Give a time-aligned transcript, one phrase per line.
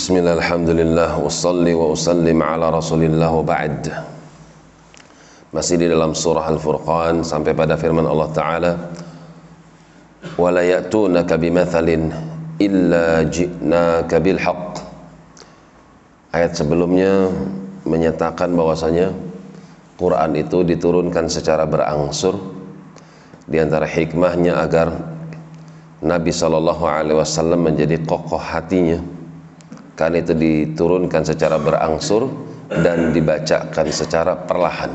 [0.00, 3.91] Bismillah, alhamdulillah, wassalli wa usallim ala rasulillah wa ba'd
[5.51, 8.71] Masih di dalam surah Al-Furqan sampai pada firman Allah Ta'ala
[10.39, 11.87] وَلَا يَأْتُونَكَ بِمَثَلٍ
[12.63, 14.73] إِلَّا جِئْنَاكَ بِالْحَقِّ
[16.39, 17.27] Ayat sebelumnya
[17.83, 19.11] menyatakan bahwasanya
[19.99, 22.39] Quran itu diturunkan secara berangsur
[23.43, 24.95] di antara hikmahnya agar
[25.99, 29.19] Nabi Shallallahu Alaihi Wasallam menjadi kokoh hatinya
[30.01, 32.25] kan itu diturunkan secara berangsur
[32.73, 34.89] dan dibacakan secara perlahan.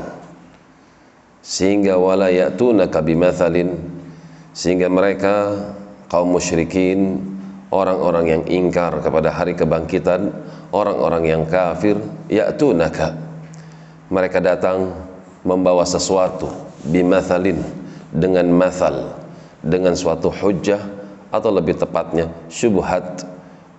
[1.39, 3.71] Sehingga wala ya'tunaka bimathalin
[4.51, 5.55] sehingga mereka
[6.11, 7.23] kaum musyrikin
[7.71, 10.35] orang-orang yang ingkar kepada hari kebangkitan
[10.75, 11.95] orang-orang yang kafir
[12.27, 13.15] ya'tunaka.
[14.11, 14.91] Mereka datang
[15.47, 16.51] membawa sesuatu
[16.83, 17.63] bimathalin
[18.11, 19.15] dengan mathal
[19.63, 20.83] dengan suatu hujjah
[21.31, 23.36] atau lebih tepatnya syubhat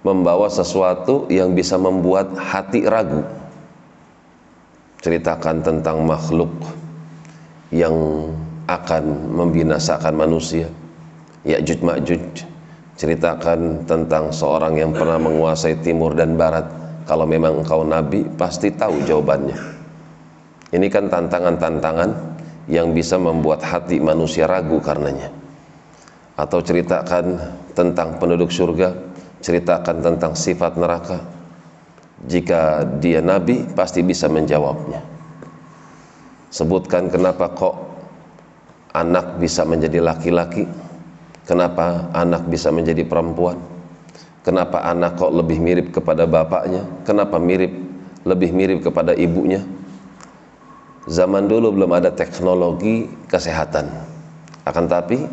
[0.09, 3.21] membawa sesuatu yang bisa membuat hati ragu.
[5.05, 6.51] Ceritakan tentang makhluk
[7.69, 7.95] yang
[8.69, 10.67] akan membinasakan manusia.
[11.45, 12.45] Ya'juj Ma'juj.
[12.99, 16.67] Ceritakan tentang seorang yang pernah menguasai timur dan barat.
[17.07, 19.57] Kalau memang engkau nabi pasti tahu jawabannya.
[20.75, 22.11] Ini kan tantangan-tantangan
[22.69, 25.33] yang bisa membuat hati manusia ragu karenanya.
[26.37, 27.41] Atau ceritakan
[27.73, 29.08] tentang penduduk surga
[29.43, 31.19] ceritakan tentang sifat neraka.
[32.27, 34.99] Jika dia nabi pasti bisa menjawabnya.
[36.51, 37.77] Sebutkan kenapa kok
[38.97, 40.67] anak bisa menjadi laki-laki?
[41.47, 43.57] Kenapa anak bisa menjadi perempuan?
[44.43, 46.83] Kenapa anak kok lebih mirip kepada bapaknya?
[47.07, 47.71] Kenapa mirip
[48.27, 49.63] lebih mirip kepada ibunya?
[51.09, 53.89] Zaman dulu belum ada teknologi kesehatan.
[54.67, 55.25] Akan tapi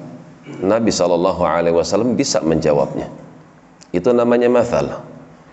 [0.63, 3.24] Nabi SAW bisa menjawabnya
[3.93, 5.03] itu namanya mathal.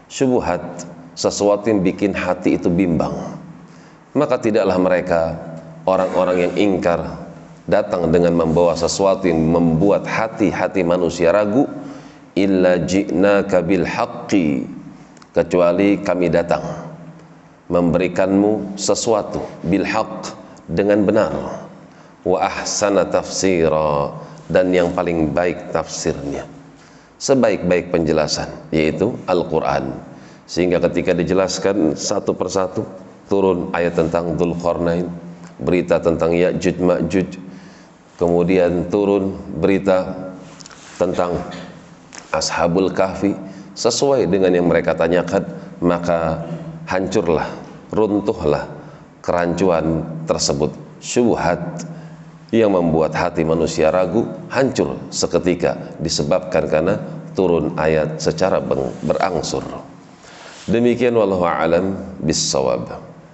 [0.09, 0.63] Syubhat
[1.13, 3.13] sesuatu yang bikin hati itu bimbang.
[4.13, 5.21] Maka tidaklah mereka
[5.89, 7.01] orang-orang yang ingkar
[7.65, 11.65] datang dengan membawa sesuatu yang membuat hati-hati manusia ragu
[12.37, 14.69] illa ji'naka bil haqqi
[15.33, 16.65] kecuali kami datang
[17.73, 20.37] memberikanmu sesuatu bil haqq
[20.69, 21.33] dengan benar.
[22.23, 24.15] Wa ahsana tafsira
[24.47, 26.47] dan yang paling baik tafsirnya
[27.23, 29.95] sebaik-baik penjelasan yaitu Al-Quran.
[30.51, 32.83] Sehingga ketika dijelaskan satu persatu
[33.31, 35.07] turun ayat tentang Dhul Qarnain
[35.63, 37.39] berita tentang Ya'juj Ma'juj
[38.19, 40.11] kemudian turun berita
[40.99, 41.39] tentang
[42.35, 43.33] Ashabul Kahfi
[43.79, 45.47] sesuai dengan yang mereka tanyakan
[45.81, 46.43] maka
[46.91, 47.47] hancurlah
[47.95, 48.67] runtuhlah
[49.23, 51.61] kerancuan tersebut syubhat
[52.53, 56.95] yang membuat hati manusia ragu hancur seketika disebabkan karena
[57.33, 58.61] turun ayat secara
[59.03, 59.65] berangsur.
[60.69, 63.12] Demikian wallahu alam bisawab